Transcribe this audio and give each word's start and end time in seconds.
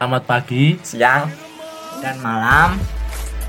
Selamat 0.00 0.24
pagi, 0.24 0.80
siang, 0.80 1.28
dan 2.00 2.16
malam. 2.24 2.80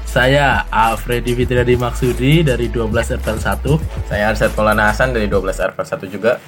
Saya 0.04 0.68
Alfredi 0.68 1.32
Fitriadi 1.32 1.80
Maksudi 1.80 2.44
dari 2.44 2.68
12 2.68 2.92
RPL 3.16 3.40
1. 3.40 4.12
Saya 4.12 4.36
Arsyad 4.36 4.52
Maulana 4.52 4.92
Hasan 4.92 5.16
dari 5.16 5.32
12 5.32 5.48
RPL 5.48 5.88
1 5.88 6.12
juga. 6.12 6.44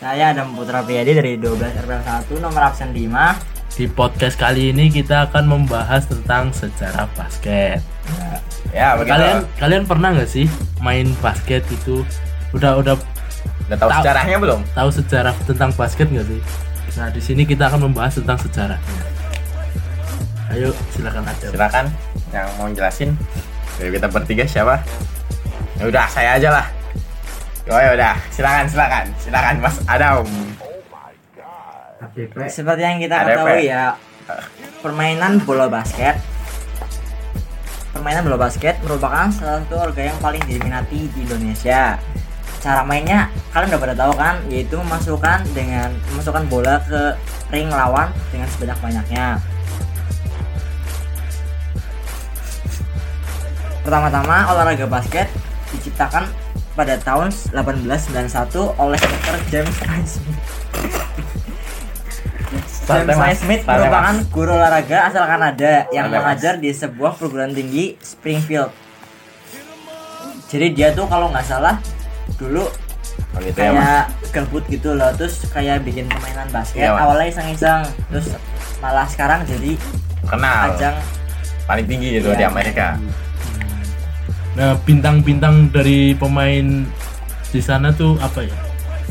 Saya 0.00 0.32
Adam 0.32 0.56
Putra 0.56 0.80
Priyadi 0.80 1.12
dari 1.12 1.32
12 1.36 1.68
RPL 1.84 2.00
1 2.00 2.40
nomor 2.40 2.64
absen 2.64 2.96
5. 2.96 3.76
Di 3.76 3.84
podcast 3.86 4.40
kali 4.40 4.72
ini 4.72 4.88
kita 4.88 5.28
akan 5.28 5.44
membahas 5.44 6.08
tentang 6.08 6.48
sejarah 6.48 7.04
basket. 7.12 7.84
Ya, 8.72 8.96
begitu. 8.96 9.12
Kalian 9.12 9.36
kalian 9.60 9.84
pernah 9.84 10.16
nggak 10.16 10.32
sih 10.32 10.48
main 10.80 11.12
basket 11.20 11.60
itu? 11.68 12.00
Udah 12.56 12.80
udah 12.80 12.96
Udah 13.68 13.76
tahu 13.76 13.90
Tahu. 13.90 14.00
sejarahnya 14.00 14.36
belum? 14.40 14.60
tahu 14.72 14.88
sejarah 14.88 15.36
tentang 15.44 15.76
basket 15.76 16.08
nggak 16.08 16.24
sih? 16.24 16.40
Nah 16.96 17.12
di 17.12 17.20
sini 17.20 17.44
kita 17.44 17.68
akan 17.68 17.92
membahas 17.92 18.16
tentang 18.16 18.40
sejarahnya. 18.40 19.11
Ayo 20.52 20.68
silakan 20.92 21.24
Adam. 21.24 21.48
Silakan 21.48 21.86
yang 22.28 22.44
mau 22.60 22.68
jelasin. 22.68 23.16
Dari 23.80 23.88
kita 23.88 24.04
bertiga 24.12 24.44
siapa? 24.44 24.84
Ya 25.80 25.88
udah, 25.88 26.04
saya 26.12 26.36
aja 26.36 26.52
lah. 26.52 26.66
Oh 27.72 27.80
ya 27.80 27.96
udah, 27.96 28.14
silakan 28.28 28.68
silakan. 28.68 29.04
Silakan 29.16 29.54
Mas 29.64 29.80
Adam. 29.88 30.28
Seperti 32.52 32.82
yang 32.84 33.00
kita 33.00 33.16
Ada 33.24 33.32
ketahui 33.32 33.64
ya, 33.72 33.96
permainan 34.84 35.40
bola 35.48 35.70
basket 35.70 36.18
Permainan 37.94 38.26
bola 38.26 38.36
basket 38.36 38.76
merupakan 38.84 39.32
salah 39.32 39.64
satu 39.64 39.80
olahraga 39.80 40.12
yang 40.12 40.18
paling 40.20 40.42
diminati 40.44 41.08
di 41.12 41.18
Indonesia. 41.24 41.96
Cara 42.60 42.84
mainnya 42.84 43.32
kalian 43.56 43.72
udah 43.72 43.80
pada 43.80 43.94
tahu 43.96 44.12
kan, 44.16 44.36
yaitu 44.52 44.76
memasukkan 44.76 45.44
dengan 45.56 45.92
memasukkan 46.12 46.44
bola 46.52 46.80
ke 46.84 47.16
ring 47.48 47.72
lawan 47.72 48.12
dengan 48.28 48.48
sebanyak-banyaknya. 48.52 49.40
Pertama-tama 53.82 54.46
olahraga 54.54 54.86
basket 54.86 55.26
diciptakan 55.74 56.30
pada 56.72 56.96
tahun 57.02 57.28
1891 57.28 58.80
oleh 58.80 58.98
Dr. 58.98 59.36
James. 59.50 59.76
Santai, 62.86 63.14
James 63.18 63.38
Santai, 63.42 63.58
merupakan 63.66 64.16
guru 64.30 64.50
olahraga 64.54 64.98
asal 65.10 65.24
Kanada 65.26 65.86
yang 65.90 66.08
mengajar 66.08 66.56
di 66.56 66.70
sebuah 66.70 67.18
perguruan 67.18 67.52
tinggi 67.52 67.98
Springfield. 67.98 68.70
Jadi 70.52 70.66
dia 70.76 70.92
tuh 70.92 71.08
kalau 71.08 71.32
nggak 71.32 71.46
salah 71.48 71.80
dulu 72.36 72.68
Oh 73.32 73.40
gitu 73.40 73.56
ya, 73.64 73.72
kayak 73.72 74.04
gabut 74.28 74.64
gitu 74.68 74.92
loh, 74.92 75.08
terus 75.16 75.40
kayak 75.48 75.80
bikin 75.88 76.04
permainan 76.04 76.44
basket. 76.52 76.84
Mas. 76.84 77.00
Awalnya 77.00 77.26
iseng-iseng, 77.32 77.82
terus 78.12 78.26
malah 78.84 79.08
sekarang 79.08 79.40
jadi 79.48 79.72
Kenal. 80.28 80.76
ajang 80.76 80.96
Paling 81.64 81.86
tinggi 81.88 82.20
itu 82.20 82.28
Iya. 82.28 82.36
di 82.36 82.44
Amerika. 82.44 83.00
Nah 84.52 84.76
bintang-bintang 84.84 85.72
dari 85.72 86.12
pemain 86.12 86.84
di 87.48 87.60
sana 87.60 87.92
tuh 87.92 88.16
apa 88.20 88.44
ya? 88.44 88.56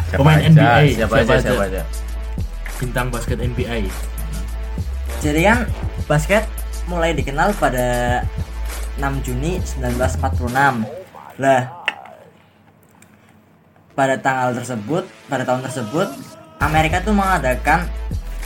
Siapa 0.10 0.20
Pemain 0.22 0.40
aja, 0.40 0.50
NBA, 0.50 0.82
Siapa, 0.98 1.16
siapa 1.16 1.16
aja, 1.18 1.34
aja? 1.34 1.42
siapa 1.42 1.64
aja. 1.68 1.82
Bintang 2.82 3.08
basket 3.14 3.38
NBA. 3.42 3.78
Jadi 5.22 5.42
kan 5.46 5.60
basket 6.10 6.44
mulai 6.90 7.14
dikenal 7.14 7.54
pada 7.58 8.22
6 8.98 9.26
Juni 9.26 9.62
1946. 9.62 10.86
Lah 11.38 11.62
pada 13.94 14.16
tanggal 14.18 14.56
tersebut, 14.58 15.04
pada 15.30 15.44
tahun 15.46 15.62
tersebut, 15.68 16.08
Amerika 16.58 17.02
tuh 17.02 17.14
mengadakan 17.14 17.86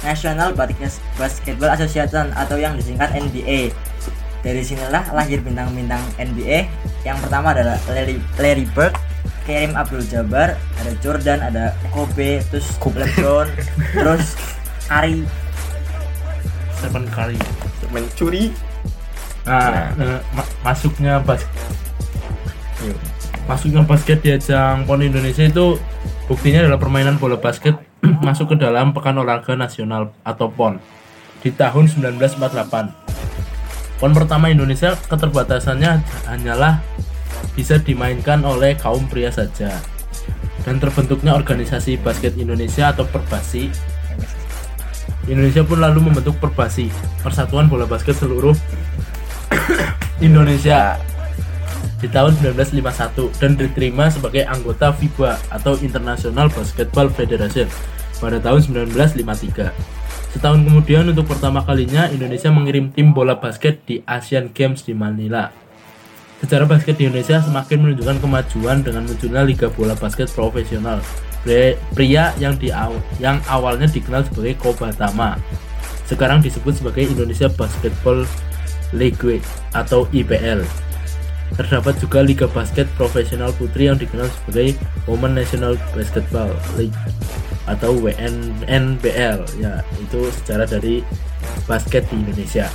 National 0.04 0.52
Basket- 0.54 1.02
Basketball 1.16 1.72
Association 1.74 2.30
atau 2.36 2.60
yang 2.60 2.76
disingkat 2.76 3.14
NBA. 3.16 3.72
Dari 4.46 4.62
sinilah 4.62 5.10
lahir 5.10 5.42
bintang-bintang 5.42 6.06
NBA. 6.22 6.70
Yang 7.02 7.18
pertama 7.26 7.50
adalah 7.58 7.82
Larry, 7.90 8.22
Larry 8.38 8.70
Bird, 8.78 8.94
Kareem 9.50 9.74
Abdul-Jabbar, 9.74 10.54
ada 10.54 10.92
Jordan, 11.02 11.42
ada 11.42 11.74
Kobe, 11.90 12.46
terus 12.54 12.78
LeBron, 12.78 13.50
terus 13.98 14.38
Curry, 14.86 15.26
Stephen 16.78 17.10
Curry. 17.10 17.42
Mencuri. 17.90 18.54
Nah, 19.46 19.94
eh, 19.98 20.20
ma- 20.34 20.52
masuknya 20.66 21.22
basket 21.22 21.54
Yuk. 22.82 22.98
masuknya 23.46 23.86
basket 23.86 24.18
di 24.26 24.34
ajang 24.34 24.90
PON 24.90 25.06
Indonesia 25.06 25.46
itu 25.46 25.78
buktinya 26.26 26.66
adalah 26.66 26.82
permainan 26.82 27.22
bola 27.22 27.38
basket 27.38 27.78
masuk 28.26 28.54
ke 28.54 28.56
dalam 28.58 28.90
Pekan 28.90 29.22
Olahraga 29.22 29.54
Nasional 29.54 30.18
atau 30.26 30.50
PON 30.50 30.82
di 31.46 31.54
tahun 31.54 31.86
1948. 31.86 33.05
PON 34.06 34.14
pertama 34.14 34.54
Indonesia 34.54 34.94
keterbatasannya 35.10 35.98
hanyalah 36.30 36.78
bisa 37.58 37.82
dimainkan 37.82 38.38
oleh 38.46 38.78
kaum 38.78 39.10
pria 39.10 39.34
saja. 39.34 39.82
Dan 40.62 40.78
terbentuknya 40.78 41.34
organisasi 41.34 41.98
basket 42.06 42.38
Indonesia 42.38 42.94
atau 42.94 43.02
Perbasi. 43.10 43.74
Indonesia 45.26 45.66
pun 45.66 45.82
lalu 45.82 46.06
membentuk 46.06 46.38
Perbasi, 46.38 46.94
Persatuan 47.26 47.66
Bola 47.66 47.90
Basket 47.90 48.14
Seluruh 48.14 48.54
Indonesia 50.30 51.02
di 51.98 52.06
tahun 52.06 52.38
1951 52.46 53.42
dan 53.42 53.58
diterima 53.58 54.14
sebagai 54.14 54.46
anggota 54.46 54.94
FIBA 54.94 55.50
atau 55.50 55.82
International 55.82 56.46
Basketball 56.54 57.10
Federation 57.10 57.66
pada 58.22 58.38
tahun 58.38 58.86
1953. 58.94 60.05
Setahun 60.36 60.68
kemudian 60.68 61.08
untuk 61.08 61.32
pertama 61.32 61.64
kalinya 61.64 62.12
Indonesia 62.12 62.52
mengirim 62.52 62.92
tim 62.92 63.16
bola 63.16 63.40
basket 63.40 63.80
di 63.88 64.04
Asian 64.04 64.52
Games 64.52 64.84
di 64.84 64.92
Manila. 64.92 65.48
Sejarah 66.44 66.68
basket 66.68 67.00
di 67.00 67.08
Indonesia 67.08 67.40
semakin 67.40 67.80
menunjukkan 67.80 68.20
kemajuan 68.20 68.84
dengan 68.84 69.08
munculnya 69.08 69.48
liga 69.48 69.72
bola 69.72 69.96
basket 69.96 70.28
profesional. 70.36 71.00
Pria 71.96 72.36
yang 72.36 72.60
di 72.60 72.68
aw- 72.68 73.00
yang 73.24 73.40
awalnya 73.48 73.88
dikenal 73.88 74.28
sebagai 74.28 74.60
Kobatama 74.60 75.40
sekarang 76.06 76.42
disebut 76.42 76.78
sebagai 76.78 77.08
Indonesia 77.10 77.50
Basketball 77.50 78.28
League 78.94 79.42
atau 79.74 80.06
IBL. 80.14 80.85
Terdapat 81.54 82.02
juga 82.02 82.26
Liga 82.26 82.50
Basket 82.50 82.90
Profesional 82.98 83.54
Putri 83.54 83.86
yang 83.86 84.02
dikenal 84.02 84.26
sebagai 84.28 84.74
Women 85.06 85.38
National 85.38 85.78
Basketball 85.94 86.50
League 86.74 86.98
atau 87.70 87.94
WNBL. 88.02 89.40
Ya, 89.62 89.86
itu 90.02 90.20
sejarah 90.42 90.66
dari 90.66 91.06
basket 91.70 92.10
di 92.10 92.18
Indonesia. 92.18 92.68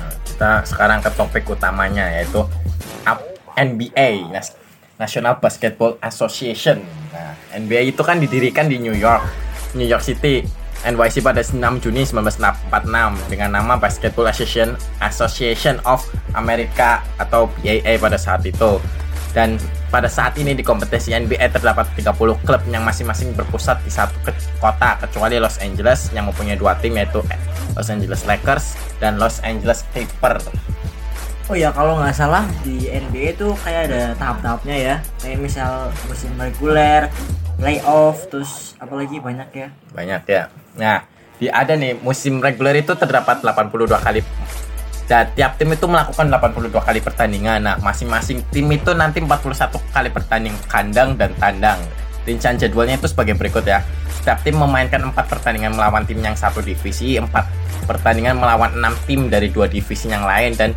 Nah, 0.00 0.12
kita 0.24 0.50
sekarang 0.64 1.04
ke 1.04 1.10
topik 1.14 1.44
utamanya 1.46 2.08
yaitu 2.10 2.42
NBA 3.54 4.34
National 4.98 5.38
Basketball 5.38 5.94
Association. 6.02 6.82
Nah, 7.14 7.38
NBA 7.54 7.94
itu 7.94 8.02
kan 8.02 8.18
didirikan 8.18 8.66
di 8.66 8.82
New 8.82 8.98
York, 8.98 9.22
New 9.78 9.86
York 9.86 10.02
City, 10.02 10.42
NYC 10.82 11.22
pada 11.22 11.40
6 11.40 11.54
Juni 11.80 12.02
1946 12.04 13.30
dengan 13.30 13.50
nama 13.54 13.78
Basketball 13.78 14.28
Association 14.28 14.74
Association 14.98 15.78
of 15.86 16.02
America 16.34 17.00
atau 17.16 17.46
BAA 17.62 17.96
pada 17.96 18.18
saat 18.18 18.42
itu. 18.44 18.82
Dan 19.34 19.58
pada 19.90 20.06
saat 20.06 20.38
ini 20.38 20.54
di 20.54 20.62
kompetisi 20.62 21.10
NBA 21.10 21.50
terdapat 21.50 21.90
30 21.98 22.14
klub 22.46 22.62
yang 22.70 22.86
masing-masing 22.86 23.34
berpusat 23.34 23.82
di 23.82 23.90
satu 23.90 24.14
ke- 24.22 24.34
kota 24.62 24.94
kecuali 25.02 25.42
Los 25.42 25.58
Angeles 25.58 26.14
yang 26.14 26.30
mempunyai 26.30 26.54
dua 26.54 26.78
tim 26.78 26.94
yaitu 26.94 27.18
Los 27.74 27.90
Angeles 27.90 28.22
Lakers 28.30 28.78
dan 29.02 29.18
Los 29.18 29.42
Angeles 29.42 29.82
Clippers. 29.90 30.46
Oh 31.50 31.52
ya 31.58 31.68
kalau 31.74 32.00
nggak 32.00 32.16
salah 32.16 32.48
di 32.64 32.88
NBA 32.88 33.36
itu 33.36 33.52
kayak 33.60 33.90
ada 33.90 34.02
tahap-tahapnya 34.16 34.76
ya. 34.78 34.94
Kayak 35.20 35.38
misal 35.44 35.92
musim 36.08 36.32
reguler, 36.40 37.10
playoff, 37.58 38.28
terus 38.30 38.74
apalagi 38.76 39.18
banyak 39.18 39.50
ya. 39.54 39.68
Banyak 39.94 40.22
ya. 40.26 40.42
Nah, 40.78 41.06
di 41.38 41.50
ada 41.50 41.74
nih 41.74 41.98
musim 41.98 42.38
reguler 42.38 42.78
itu 42.80 42.94
terdapat 42.94 43.42
82 43.42 43.98
kali 43.98 44.20
dan 45.04 45.28
tiap 45.36 45.60
tim 45.60 45.68
itu 45.68 45.84
melakukan 45.84 46.32
82 46.32 46.80
kali 46.80 47.00
pertandingan. 47.04 47.60
Nah, 47.60 47.76
masing-masing 47.80 48.40
tim 48.48 48.66
itu 48.72 48.90
nanti 48.96 49.20
41 49.20 49.76
kali 49.92 50.08
pertandingan 50.08 50.60
kandang 50.64 51.10
dan 51.20 51.30
tandang. 51.36 51.80
Rincian 52.24 52.56
jadwalnya 52.56 52.96
itu 52.96 53.08
sebagai 53.08 53.36
berikut 53.36 53.64
ya. 53.68 53.84
Setiap 54.08 54.40
tim 54.40 54.56
memainkan 54.56 55.00
4 55.00 55.12
pertandingan 55.14 55.76
melawan 55.76 56.08
tim 56.08 56.20
yang 56.20 56.36
satu 56.36 56.64
divisi, 56.64 57.20
4 57.20 57.28
pertandingan 57.84 58.40
melawan 58.40 58.72
6 58.72 59.08
tim 59.08 59.28
dari 59.28 59.52
dua 59.52 59.68
divisi 59.68 60.08
yang 60.08 60.24
lain 60.24 60.56
dan 60.56 60.72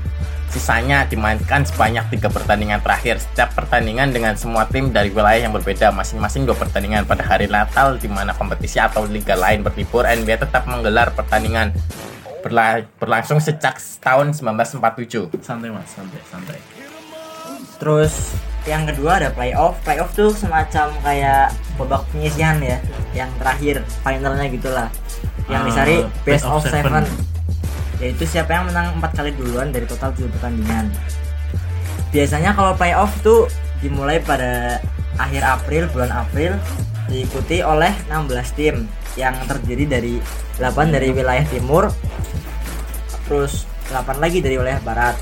sisanya 0.47 1.03
dimainkan 1.07 1.67
sebanyak 1.67 2.07
tiga 2.11 2.31
pertandingan 2.31 2.79
terakhir. 2.79 3.19
Setiap 3.19 3.55
pertandingan 3.55 4.11
dengan 4.11 4.35
semua 4.39 4.67
tim 4.67 4.91
dari 4.91 5.11
wilayah 5.11 5.47
yang 5.47 5.53
berbeda, 5.55 5.91
masing-masing 5.91 6.47
dua 6.47 6.55
pertandingan 6.55 7.03
pada 7.03 7.23
hari 7.23 7.47
Natal 7.51 7.99
di 7.99 8.07
mana 8.07 8.31
kompetisi 8.35 8.79
atau 8.79 9.03
liga 9.07 9.35
lain 9.35 9.63
berlibur. 9.63 10.07
NBA 10.07 10.39
tetap 10.43 10.67
menggelar 10.67 11.11
pertandingan 11.11 11.75
berla- 12.43 12.87
berlangsung 12.99 13.43
sejak 13.43 13.75
tahun 13.99 14.31
1947. 14.31 15.31
Santai 15.43 15.69
mas, 15.71 15.91
santai, 15.91 16.21
santai. 16.31 16.59
Terus 17.77 18.33
yang 18.67 18.83
kedua 18.83 19.17
ada 19.17 19.29
playoff. 19.31 19.79
Playoff 19.81 20.11
tuh 20.13 20.35
semacam 20.35 20.91
kayak 21.01 21.55
babak 21.79 22.03
penyisihan 22.11 22.59
ya, 22.59 22.77
yang 23.15 23.31
terakhir 23.39 23.81
finalnya 24.03 24.47
gitulah. 24.51 24.89
yang 25.47 25.63
Ah, 25.63 25.67
disari 25.71 25.95
best 26.27 26.43
best 26.43 26.45
of 26.45 26.59
of 26.59 26.67
seven 26.67 26.91
seven. 26.91 27.05
yaitu 28.03 28.27
siapa 28.27 28.51
yang 28.51 28.67
menang 28.67 28.99
empat 28.99 29.15
kali 29.15 29.31
duluan 29.31 29.71
dari 29.71 29.87
total 29.87 30.11
tujuh 30.11 30.27
pertandingan 30.35 30.91
biasanya 32.11 32.51
kalau 32.51 32.75
playoff 32.75 33.15
tuh 33.23 33.47
dimulai 33.79 34.19
pada 34.19 34.83
akhir 35.15 35.47
April 35.47 35.87
bulan 35.95 36.11
April 36.11 36.59
diikuti 37.07 37.63
oleh 37.63 37.95
16 38.11 38.59
tim 38.59 38.91
yang 39.15 39.39
terdiri 39.47 39.87
dari 39.87 40.19
8 40.59 40.67
dari 40.91 41.15
wilayah 41.15 41.47
timur 41.47 41.87
terus 43.23 43.63
8 43.87 44.19
lagi 44.19 44.43
dari 44.43 44.59
wilayah 44.59 44.83
barat 44.83 45.15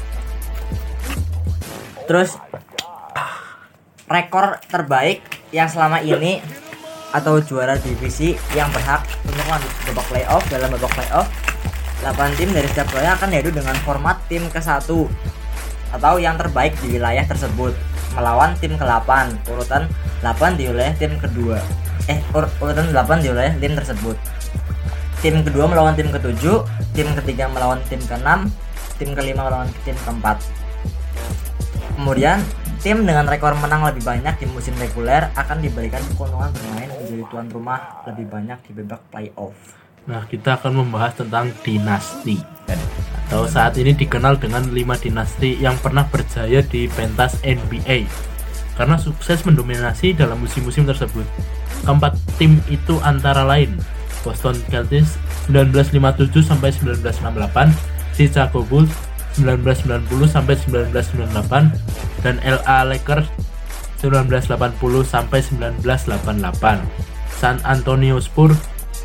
terus 2.10 2.34
rekor 4.06 4.62
terbaik 4.70 5.22
yang 5.50 5.70
selama 5.70 6.02
ini 6.02 6.42
atau 7.16 7.40
juara 7.40 7.80
divisi 7.80 8.36
yang 8.52 8.68
berhak 8.76 9.08
untuk 9.24 9.46
lanjut 9.48 9.72
ke 9.72 9.82
babak 9.94 10.06
playoff 10.12 10.44
dalam 10.52 10.70
babak 10.76 10.92
playoff. 10.94 11.28
8 12.04 12.38
tim 12.38 12.52
dari 12.52 12.68
setiap 12.70 12.92
wilayah 12.92 13.16
akan 13.18 13.30
diadu 13.32 13.50
dengan 13.56 13.74
format 13.88 14.20
tim 14.28 14.46
ke-1 14.52 14.86
atau 15.96 16.14
yang 16.20 16.36
terbaik 16.36 16.76
di 16.84 17.00
wilayah 17.00 17.24
tersebut. 17.24 17.72
Melawan 18.14 18.54
tim 18.60 18.76
ke-8 18.76 19.10
urutan 19.48 19.88
8 20.22 20.60
di 20.60 20.70
wilayah 20.70 20.94
tim 20.96 21.16
kedua 21.18 21.60
eh 22.06 22.22
ur- 22.38 22.52
urutan 22.62 22.94
8 22.94 23.24
di 23.24 23.28
wilayah 23.32 23.56
tim 23.58 23.74
tersebut. 23.74 24.18
Tim 25.24 25.42
kedua 25.42 25.66
melawan 25.66 25.98
tim 25.98 26.12
ke-7 26.14 26.44
tim 26.94 27.08
ketiga 27.18 27.50
melawan 27.50 27.80
tim 27.90 28.00
ke-6 28.04 28.30
tim 28.96 29.10
kelima 29.12 29.48
melawan 29.48 29.68
tim 29.84 29.96
keempat 30.08 30.40
kemudian 31.96 32.40
tim 32.86 33.02
dengan 33.02 33.26
rekor 33.26 33.58
menang 33.58 33.82
lebih 33.90 34.06
banyak 34.06 34.38
di 34.38 34.46
musim 34.46 34.78
reguler 34.78 35.34
akan 35.34 35.58
diberikan 35.58 36.06
keuntungan 36.14 36.54
bermain 36.54 36.86
menjadi 36.94 37.26
tuan 37.34 37.50
rumah 37.50 38.06
lebih 38.06 38.30
banyak 38.30 38.62
di 38.62 38.72
babak 38.78 39.02
playoff 39.10 39.58
Nah, 40.06 40.22
kita 40.30 40.62
akan 40.62 40.86
membahas 40.86 41.18
tentang 41.18 41.50
dinasti 41.66 42.38
atau 43.26 43.50
saat 43.50 43.74
ini 43.82 43.98
dikenal 43.98 44.38
dengan 44.38 44.62
5 44.70 45.02
dinasti 45.02 45.58
yang 45.58 45.74
pernah 45.82 46.06
berjaya 46.06 46.62
di 46.62 46.86
pentas 46.86 47.42
NBA 47.42 48.06
karena 48.78 49.02
sukses 49.02 49.42
mendominasi 49.50 50.14
dalam 50.14 50.38
musim-musim 50.46 50.86
tersebut. 50.86 51.26
Keempat 51.90 52.22
tim 52.38 52.62
itu 52.70 53.02
antara 53.02 53.42
lain 53.42 53.82
Boston 54.22 54.62
Celtics 54.70 55.18
1957 55.50 56.54
sampai 56.54 56.70
1968, 56.70 57.74
Chicago 58.14 58.62
Bulls 58.62 58.94
1990 59.38 60.08
sampai 60.28 60.56
1998 60.92 62.24
dan 62.24 62.36
LA 62.44 62.78
Lakers 62.96 63.28
1980 64.00 65.04
sampai 65.04 65.40
1988. 65.42 66.84
San 67.36 67.60
Antonio 67.68 68.18
Spurs 68.24 68.58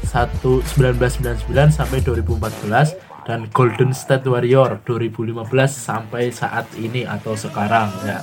1 0.06 0.64
1999 0.78 1.50
sampai 1.70 1.98
2014 2.00 2.96
dan 3.28 3.46
Golden 3.52 3.92
State 3.92 4.24
Warrior 4.24 4.80
2015 4.88 5.44
sampai 5.68 6.32
saat 6.32 6.66
ini 6.78 7.04
atau 7.04 7.36
sekarang 7.36 7.92
ya. 8.06 8.18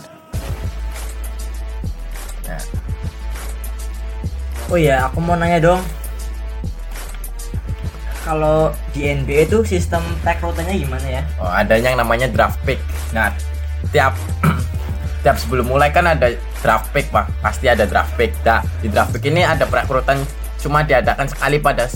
Ya. 2.47 2.59
Oh 4.67 4.79
iya, 4.79 5.07
aku 5.07 5.19
mau 5.23 5.35
nanya 5.39 5.59
dong. 5.63 5.81
Kalau 8.27 8.75
di 8.91 9.07
NBA 9.07 9.47
itu 9.47 9.63
sistem 9.63 10.03
rekrutannya 10.19 10.75
gimana 10.75 11.07
ya? 11.07 11.23
Oh, 11.39 11.47
ada 11.47 11.79
yang 11.79 11.95
namanya 11.95 12.27
draft 12.27 12.59
pick. 12.67 12.75
Nah, 13.15 13.31
tiap 13.95 14.19
tiap 15.23 15.39
sebelum 15.39 15.71
mulai 15.71 15.95
kan 15.95 16.03
ada 16.03 16.35
draft 16.59 16.91
pick, 16.91 17.07
Pak. 17.07 17.31
Pasti 17.39 17.71
ada 17.71 17.87
draft 17.87 18.11
pick. 18.19 18.35
Nah, 18.43 18.59
di 18.83 18.91
draft 18.91 19.15
pick 19.15 19.31
ini 19.31 19.47
ada 19.47 19.63
perekrutan 19.63 20.19
cuma 20.59 20.83
diadakan 20.83 21.31
sekali 21.31 21.63
pada 21.63 21.87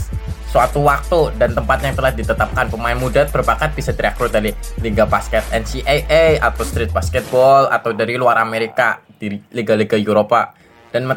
suatu 0.47 0.79
waktu 0.87 1.35
dan 1.35 1.51
tempat 1.51 1.83
yang 1.83 1.99
telah 1.99 2.15
ditetapkan. 2.15 2.71
Pemain 2.71 2.95
muda 2.95 3.27
berbakat 3.27 3.75
bisa 3.75 3.91
direkrut 3.91 4.31
dari 4.31 4.55
liga 4.79 5.03
basket 5.03 5.43
NCAA 5.51 6.39
atau 6.39 6.63
street 6.63 6.95
basketball 6.95 7.67
atau 7.67 7.91
dari 7.91 8.15
luar 8.15 8.39
Amerika 8.39 9.03
di 9.19 9.35
liga-liga 9.51 9.99
Eropa. 9.99 10.55
Dan 10.95 11.11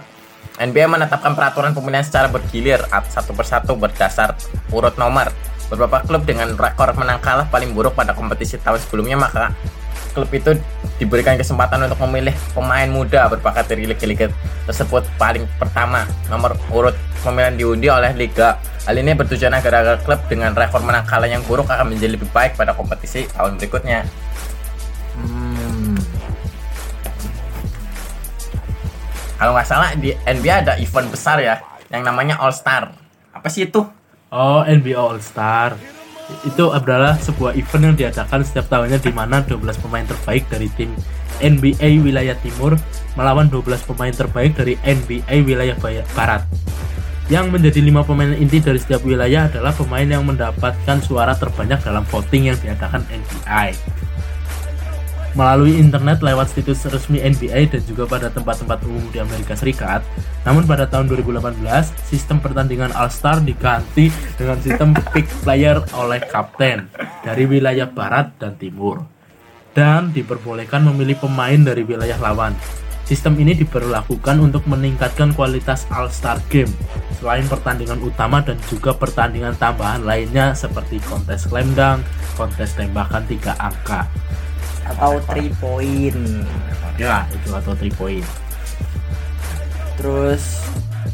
NBA 0.54 0.86
menetapkan 0.86 1.34
peraturan 1.34 1.74
pemilihan 1.74 2.06
secara 2.06 2.30
bergilir 2.30 2.78
at- 2.94 3.10
satu 3.10 3.34
persatu 3.34 3.74
berdasar 3.74 4.38
urut 4.70 4.94
nomor. 4.94 5.34
Beberapa 5.66 6.04
klub 6.06 6.22
dengan 6.22 6.54
rekor 6.54 6.94
menang 6.94 7.18
kalah 7.18 7.48
paling 7.50 7.74
buruk 7.74 7.96
pada 7.98 8.14
kompetisi 8.14 8.60
tahun 8.60 8.78
sebelumnya 8.78 9.18
maka 9.18 9.50
klub 10.14 10.30
itu 10.30 10.54
diberikan 11.02 11.34
kesempatan 11.34 11.90
untuk 11.90 11.98
memilih 12.06 12.30
pemain 12.54 12.86
muda 12.86 13.26
berbakat 13.26 13.66
dari 13.66 13.90
liga-liga 13.90 14.30
tersebut 14.70 15.02
paling 15.18 15.42
pertama. 15.58 16.06
Nomor 16.30 16.54
urut 16.70 16.94
pemilihan 17.26 17.58
diundi 17.58 17.90
oleh 17.90 18.14
liga. 18.14 18.62
Hal 18.86 18.94
ini 18.94 19.16
bertujuan 19.16 19.50
agar 19.50 19.82
agar 19.82 19.96
klub 20.06 20.22
dengan 20.30 20.54
rekor 20.54 20.84
menang 20.86 21.02
kalah 21.08 21.26
yang 21.26 21.42
buruk 21.42 21.66
akan 21.66 21.90
menjadi 21.90 22.14
lebih 22.14 22.30
baik 22.30 22.54
pada 22.54 22.76
kompetisi 22.76 23.26
tahun 23.34 23.58
berikutnya. 23.58 24.06
Kalau 29.34 29.52
nggak 29.54 29.68
salah 29.68 29.90
di 29.98 30.14
NBA 30.14 30.66
ada 30.66 30.74
event 30.78 31.08
besar 31.10 31.42
ya 31.42 31.58
yang 31.90 32.06
namanya 32.06 32.38
All 32.38 32.54
Star. 32.54 32.94
Apa 33.34 33.50
sih 33.50 33.66
itu? 33.66 33.82
Oh, 34.30 34.62
NBA 34.62 34.98
All 34.98 35.18
Star. 35.22 35.74
Itu 36.46 36.72
adalah 36.72 37.20
sebuah 37.20 37.52
event 37.58 37.92
yang 37.92 37.96
diadakan 37.98 38.40
setiap 38.46 38.66
tahunnya 38.72 39.02
di 39.02 39.12
mana 39.12 39.44
12 39.44 39.60
pemain 39.84 40.06
terbaik 40.06 40.48
dari 40.48 40.72
tim 40.72 40.96
NBA 41.42 42.00
wilayah 42.00 42.38
timur 42.40 42.78
melawan 43.18 43.50
12 43.50 43.90
pemain 43.90 44.14
terbaik 44.14 44.54
dari 44.54 44.78
NBA 44.86 45.34
wilayah 45.44 45.76
barat. 46.14 46.42
Yang 47.32 47.46
menjadi 47.56 47.80
lima 47.80 48.04
pemain 48.04 48.36
inti 48.36 48.60
dari 48.60 48.76
setiap 48.76 49.00
wilayah 49.00 49.48
adalah 49.48 49.72
pemain 49.72 50.04
yang 50.04 50.28
mendapatkan 50.28 51.00
suara 51.00 51.32
terbanyak 51.32 51.80
dalam 51.80 52.04
voting 52.04 52.52
yang 52.52 52.58
diadakan 52.60 53.00
NBA. 53.08 53.72
Melalui 55.34 55.82
internet 55.82 56.22
lewat 56.22 56.54
situs 56.54 56.86
resmi 56.86 57.18
NBA 57.18 57.66
dan 57.74 57.82
juga 57.82 58.06
pada 58.06 58.30
tempat-tempat 58.30 58.86
umum 58.86 59.02
di 59.10 59.18
Amerika 59.18 59.58
Serikat. 59.58 60.06
Namun 60.46 60.62
pada 60.62 60.86
tahun 60.86 61.10
2018, 61.10 61.58
sistem 62.06 62.38
pertandingan 62.38 62.94
All-Star 62.94 63.42
diganti 63.42 64.14
dengan 64.38 64.62
sistem 64.62 64.94
pick 65.12 65.26
player 65.42 65.82
oleh 65.98 66.22
kapten 66.22 66.86
dari 67.26 67.50
wilayah 67.50 67.90
barat 67.90 68.30
dan 68.38 68.54
timur. 68.54 69.02
Dan 69.74 70.14
diperbolehkan 70.14 70.86
memilih 70.86 71.18
pemain 71.18 71.58
dari 71.58 71.82
wilayah 71.82 72.14
lawan. 72.22 72.54
Sistem 73.02 73.34
ini 73.36 73.58
diberlakukan 73.58 74.38
untuk 74.38 74.64
meningkatkan 74.70 75.34
kualitas 75.34 75.90
All-Star 75.90 76.38
Game 76.46 76.70
selain 77.18 77.44
pertandingan 77.50 77.98
utama 78.04 78.38
dan 78.44 78.54
juga 78.70 78.94
pertandingan 78.94 79.58
tambahan 79.58 80.06
lainnya 80.06 80.54
seperti 80.54 81.02
kontes 81.04 81.50
slam 81.50 81.74
dunk, 81.74 82.06
kontes 82.38 82.76
tembakan 82.78 83.24
tiga 83.26 83.56
angka. 83.58 84.06
Atau 84.84 85.20
3 85.24 85.50
point. 85.56 86.18
Ya, 86.94 87.24
itu 87.28 87.48
atau 87.50 87.72
3 87.72 87.90
point. 87.94 88.26
Terus 89.96 90.42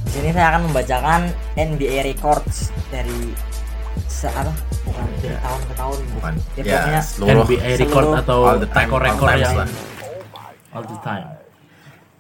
di 0.05 0.11
sini 0.11 0.29
saya 0.31 0.47
akan 0.53 0.71
membacakan 0.71 1.21
NBA 1.55 2.03
records 2.05 2.71
dari 2.89 3.33
apa? 4.21 4.53
Bukan 4.85 5.05
dari 5.17 5.33
Ya. 5.33 5.39
tahun 5.41 5.61
ke 5.63 5.75
tahun 5.75 5.97
Bukan. 6.13 6.33
Ya, 6.37 6.61
Ya, 6.61 6.77
pokoknya 6.77 7.03
seluruh 7.03 7.45
NBA 7.47 7.71
record 7.79 8.05
seluruh- 8.05 8.21
atau 8.21 8.39
all 8.45 8.59
the 8.59 8.69
time, 8.69 8.89
rekor-rekor 8.89 9.17
all 9.23 9.33
times 9.33 9.41
yang 9.41 9.57
lah. 9.57 9.69
all 10.71 10.85
the 10.85 10.99
time. 11.01 11.27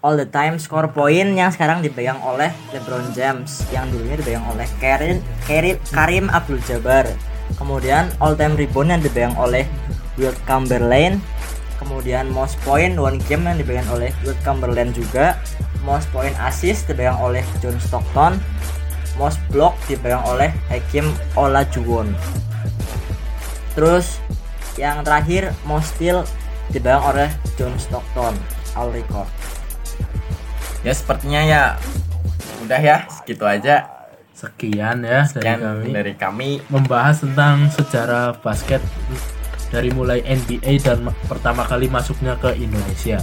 all 0.00 0.16
the 0.16 0.25
time 0.25 0.57
score 0.57 0.88
point 0.88 1.30
yang 1.30 1.52
sekarang 1.52 1.85
dipegang 1.85 2.16
oleh 2.25 2.49
LeBron 2.73 3.12
James 3.12 3.69
yang 3.69 3.85
dulunya 3.92 4.16
dipegang 4.16 4.49
oleh 4.49 4.64
Karim 4.80 5.21
Karim, 5.45 5.76
Karim 5.87 6.25
Abdul 6.26 6.57
Jabbar 6.64 7.04
kemudian 7.52 8.09
all 8.16 8.33
time 8.33 8.57
rebound 8.57 8.88
yang 8.88 9.02
dipegang 9.04 9.37
oleh 9.37 9.69
Wilt 10.16 10.40
Chamberlain 10.42 11.21
kemudian 11.80 12.28
most 12.28 12.60
point 12.60 13.00
one 13.00 13.16
game 13.25 13.49
yang 13.49 13.56
dipegang 13.56 13.88
oleh 13.88 14.12
Wilt 14.22 14.37
Chamberlain 14.44 14.92
juga. 14.92 15.40
Most 15.80 16.12
point 16.12 16.37
assist 16.44 16.84
dipegang 16.87 17.16
oleh 17.16 17.40
John 17.64 17.80
Stockton. 17.80 18.37
Most 19.16 19.40
block 19.49 19.75
dipegang 19.88 20.20
oleh 20.28 20.52
Hakim 20.68 21.08
Olajuwon. 21.34 22.12
Terus 23.72 24.20
yang 24.76 25.00
terakhir 25.00 25.56
most 25.64 25.96
steal 25.96 26.22
dipegang 26.68 27.00
oleh 27.02 27.28
John 27.56 27.72
Stockton 27.80 28.37
all 28.76 28.92
record. 28.92 29.26
Ya 30.87 30.92
sepertinya 30.92 31.40
ya 31.42 31.62
udah 32.64 32.80
ya 32.80 32.96
segitu 33.08 33.44
aja. 33.49 33.88
Sekian 34.32 35.04
ya 35.04 35.28
dari 35.28 35.32
Sekian 35.37 35.58
kami. 35.60 35.88
dari 35.92 36.14
kami. 36.16 36.50
membahas 36.72 37.20
tentang 37.20 37.68
sejarah 37.68 38.40
basket 38.40 38.80
dari 39.70 39.90
mulai 39.90 40.18
NBA 40.20 40.82
dan 40.82 41.06
ma- 41.06 41.16
pertama 41.26 41.62
kali 41.62 41.86
masuknya 41.86 42.34
ke 42.36 42.58
Indonesia. 42.58 43.22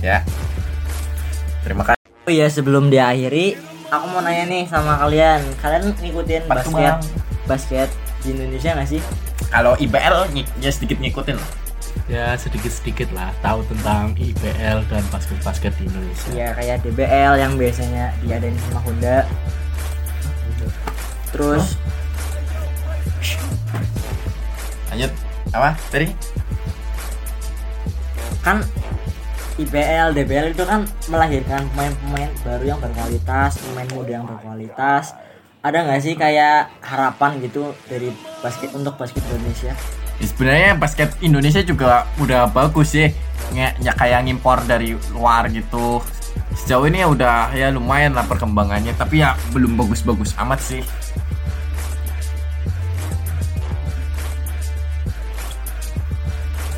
Ya. 0.00 0.20
Terima 1.64 1.84
kasih. 1.84 2.00
Oh 2.24 2.32
iya 2.32 2.48
sebelum 2.48 2.88
diakhiri, 2.88 3.56
aku 3.88 4.04
mau 4.12 4.20
nanya 4.20 4.44
nih 4.48 4.64
sama 4.68 4.96
kalian. 5.00 5.40
Kalian 5.60 5.92
ngikutin 5.96 6.42
basket 6.44 6.72
Bang? 6.72 7.00
basket 7.44 7.88
di 8.20 8.32
Indonesia 8.32 8.72
nggak 8.76 8.88
sih? 8.88 9.00
Kalau 9.48 9.76
IBL 9.76 10.28
ya 10.60 10.70
sedikit 10.72 11.00
ngikutin 11.00 11.36
lah. 11.36 11.50
ya 12.04 12.36
sedikit-sedikit 12.36 13.08
lah 13.16 13.32
tahu 13.40 13.64
tentang 13.64 14.12
IPL 14.20 14.84
dan 14.92 15.00
basket-basket 15.08 15.72
di 15.80 15.88
Indonesia. 15.88 16.28
ya 16.36 16.48
kayak 16.52 16.84
DBL 16.84 17.32
yang 17.40 17.56
biasanya 17.56 18.12
diadain 18.20 18.52
sama 18.68 18.84
Honda 18.84 19.24
terus 21.34 21.74
Lanjut. 24.94 25.10
Apa? 25.50 25.74
Tadi? 25.90 26.06
kan 28.44 28.60
IPL, 29.56 30.12
DBL 30.12 30.52
itu 30.52 30.64
kan 30.68 30.84
melahirkan 31.08 31.64
pemain-pemain 31.72 32.30
baru 32.44 32.64
yang 32.76 32.78
berkualitas, 32.82 33.56
pemain 33.62 33.88
muda 33.96 34.20
yang 34.20 34.26
berkualitas. 34.28 35.16
Ada 35.64 35.88
nggak 35.88 36.00
sih 36.04 36.14
kayak 36.18 36.68
harapan 36.84 37.40
gitu 37.40 37.72
dari 37.88 38.12
basket 38.44 38.76
untuk 38.76 39.00
basket 39.00 39.24
Indonesia? 39.32 39.72
Ya, 40.20 40.26
sebenarnya 40.28 40.70
basket 40.76 41.10
Indonesia 41.24 41.62
juga 41.64 42.04
udah 42.20 42.50
bagus 42.52 42.92
sih. 42.92 43.08
Nggak 43.56 43.72
ya 43.80 43.92
kayak 43.96 44.20
ngimpor 44.28 44.60
dari 44.68 44.92
luar 45.14 45.48
gitu. 45.48 46.04
Sejauh 46.54 46.86
ini 46.86 47.02
ya 47.02 47.08
udah 47.10 47.50
ya 47.52 47.68
lumayan 47.74 48.14
lah 48.14 48.24
perkembangannya, 48.24 48.94
tapi 48.94 49.20
ya 49.20 49.34
belum 49.50 49.74
bagus-bagus 49.74 50.32
amat 50.38 50.60
sih. 50.62 50.82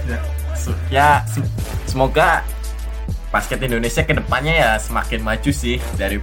Ya, 0.09 0.19
ya 0.91 1.09
se- 1.29 1.53
semoga 1.87 2.43
basket 3.31 3.61
Indonesia 3.63 4.03
ke 4.03 4.17
depannya 4.17 4.55
ya 4.57 4.71
semakin 4.81 5.21
maju 5.21 5.51
sih 5.53 5.77
dari 6.01 6.17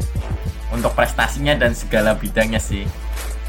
untuk 0.73 0.91
prestasinya 0.97 1.53
dan 1.53 1.77
segala 1.77 2.17
bidangnya 2.17 2.57
sih. 2.57 2.89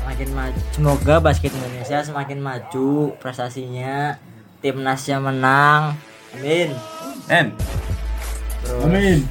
Semakin 0.04 0.28
maju. 0.36 0.60
Semoga 0.76 1.14
basket 1.16 1.50
Indonesia 1.56 2.04
semakin 2.04 2.38
maju 2.44 3.16
prestasinya, 3.16 4.20
timnasnya 4.60 5.16
menang. 5.16 5.96
Amin. 6.36 6.76
And 7.32 7.56
Terus, 8.64 9.24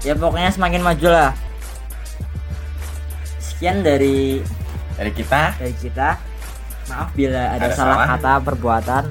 Ya 0.00 0.16
pokoknya 0.16 0.50
semakin 0.52 0.80
maju 0.80 1.08
lah. 1.12 1.30
Sekian 3.38 3.84
dari 3.84 4.40
dari 4.96 5.12
kita 5.12 5.56
dari 5.60 5.74
kita. 5.76 6.16
Maaf 6.88 7.14
bila 7.14 7.54
ada, 7.54 7.70
Ada 7.70 7.76
salah 7.76 7.96
salah. 8.02 8.08
kata 8.16 8.32
perbuatan. 8.42 9.04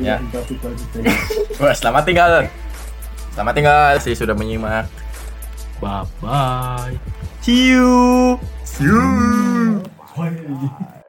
Ya. 0.00 0.18
Wah, 1.60 1.74
selamat 1.76 2.02
tinggal. 2.08 2.32
Selamat 3.34 3.54
tinggal 3.54 3.92
sih 4.00 4.14
sudah 4.16 4.34
menyimak. 4.34 4.88
Bye 5.78 6.06
bye. 6.22 6.94
See 7.42 7.74
you. 7.74 8.38
See 8.64 8.88
you. 8.88 9.82